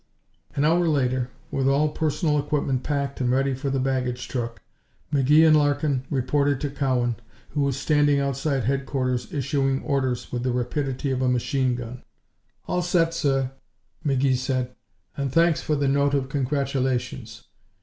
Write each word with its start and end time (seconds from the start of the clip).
An 0.55 0.65
hour 0.65 0.87
later, 0.89 1.29
with 1.51 1.67
all 1.67 1.89
personal 1.89 2.39
equipment 2.39 2.81
packed 2.81 3.21
and 3.21 3.29
ready 3.29 3.53
for 3.53 3.69
the 3.69 3.79
baggage 3.79 4.27
truck, 4.27 4.59
McGee 5.13 5.45
and 5.45 5.55
Larkin 5.55 6.05
reported 6.09 6.59
to 6.61 6.71
Cowan, 6.71 7.17
who 7.51 7.61
was 7.61 7.77
standing 7.77 8.19
outside 8.19 8.63
headquarters, 8.63 9.31
issuing 9.31 9.83
orders 9.83 10.31
with 10.31 10.41
the 10.41 10.51
rapidity 10.51 11.11
of 11.11 11.21
a 11.21 11.29
machine 11.29 11.75
gun. 11.75 12.01
"All 12.67 12.81
set, 12.81 13.13
sir," 13.13 13.51
McGee 14.03 14.37
said, 14.37 14.73
"and 15.15 15.31
thanks 15.31 15.61
for 15.61 15.75
the 15.75 15.87
note 15.87 16.15
of 16.15 16.29
congratulations. 16.29 17.43